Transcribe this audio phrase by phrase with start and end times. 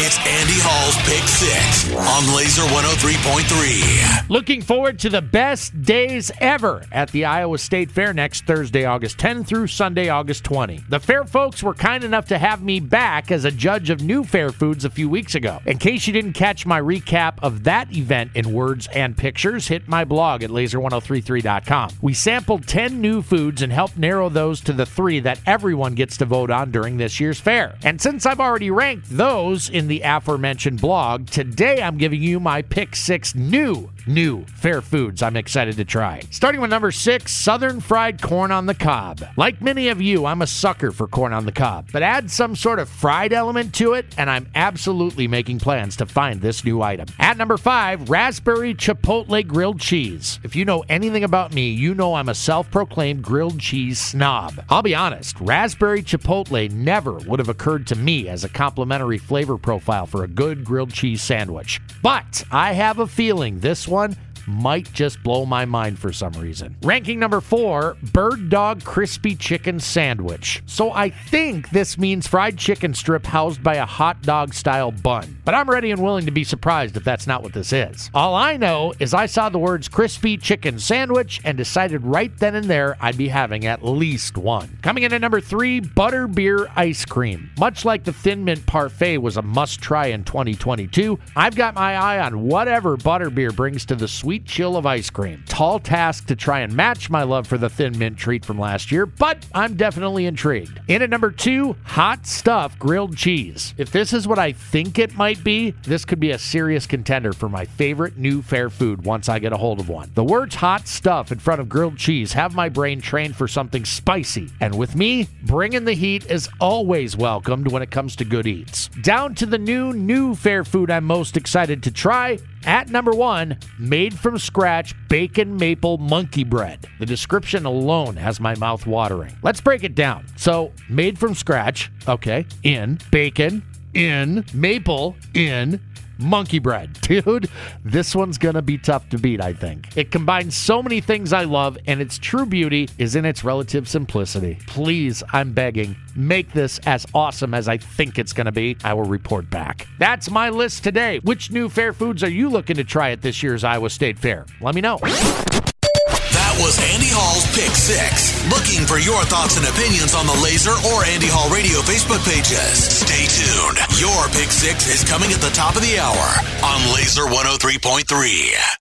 [0.00, 4.28] It's Andy Hall's Pick Six on Lazer 103.3.
[4.30, 9.18] Looking forward to the best days ever at the Iowa State Fair next Thursday, August
[9.18, 10.84] 10 through Sunday, August 20.
[10.88, 14.22] The fair folks were kind enough to have me back as a judge of new
[14.22, 15.60] fair foods a few weeks ago.
[15.66, 19.88] In case you didn't catch my recap of that event in words and pictures, hit
[19.88, 21.90] my blog at lazer1033.com.
[22.00, 26.16] We sampled 10 new foods and helped narrow those to the three that everyone gets
[26.18, 27.76] to vote on during this year's fair.
[27.82, 32.62] And since I've already ranked those in the aforementioned blog, today I'm giving you my
[32.62, 36.22] pick six new, new fair foods I'm excited to try.
[36.30, 39.22] Starting with number six, Southern Fried Corn on the Cob.
[39.36, 42.56] Like many of you, I'm a sucker for corn on the cob, but add some
[42.56, 46.80] sort of fried element to it, and I'm absolutely making plans to find this new
[46.82, 47.06] item.
[47.18, 50.40] At number five, Raspberry Chipotle Grilled Cheese.
[50.42, 54.64] If you know anything about me, you know I'm a self proclaimed grilled cheese snob.
[54.70, 59.58] I'll be honest, Raspberry Chipotle never would have occurred to me as a complimentary flavor
[59.58, 61.80] profile for a good grilled cheese sandwich.
[62.02, 66.32] But I have a feeling this one one might just blow my mind for some
[66.32, 66.76] reason.
[66.82, 70.62] Ranking number four, Bird Dog Crispy Chicken Sandwich.
[70.66, 75.38] So I think this means fried chicken strip housed by a hot dog style bun.
[75.44, 78.10] But I'm ready and willing to be surprised if that's not what this is.
[78.14, 82.54] All I know is I saw the words crispy chicken sandwich and decided right then
[82.54, 84.78] and there I'd be having at least one.
[84.82, 87.50] Coming in at number three, Butter Beer Ice Cream.
[87.58, 91.96] Much like the Thin Mint Parfait was a must try in 2022, I've got my
[91.96, 95.44] eye on whatever Butterbeer brings to the sweet chill of ice cream.
[95.46, 98.92] Tall task to try and match my love for the Thin Mint treat from last
[98.92, 100.80] year, but I'm definitely intrigued.
[100.88, 103.74] In at number two, Hot Stuff Grilled Cheese.
[103.76, 107.32] If this is what I think it might be, this could be a serious contender
[107.32, 110.10] for my favorite new fair food once I get a hold of one.
[110.14, 113.84] The words hot stuff in front of grilled cheese have my brain trained for something
[113.84, 118.46] spicy, and with me, bringing the heat is always welcomed when it comes to good
[118.46, 118.88] eats.
[119.02, 122.38] Down to the new, new fair food I'm most excited to try.
[122.64, 126.86] At number one, made from scratch bacon maple monkey bread.
[126.98, 129.36] The description alone has my mouth watering.
[129.42, 130.26] Let's break it down.
[130.36, 133.62] So, made from scratch, okay, in bacon,
[133.94, 135.80] in maple, in
[136.18, 136.92] monkey bread.
[137.00, 137.48] Dude,
[137.84, 139.96] this one's gonna be tough to beat, I think.
[139.96, 143.88] It combines so many things I love, and its true beauty is in its relative
[143.88, 144.58] simplicity.
[144.66, 148.76] Please, I'm begging, make this as awesome as I think it's gonna be.
[148.84, 149.86] I will report back.
[149.98, 151.20] That's my list today.
[151.20, 154.46] Which new fair foods are you looking to try at this year's Iowa State Fair?
[154.60, 154.98] Let me know.
[155.02, 157.47] That was Andy Hall's
[157.88, 158.44] Pick Six.
[158.50, 162.84] Looking for your thoughts and opinions on the Lazer or Andy Hall Radio Facebook pages.
[162.84, 163.78] Stay tuned.
[163.98, 166.26] Your Pick Six is coming at the top of the hour
[166.62, 168.76] on Lazer 103.3.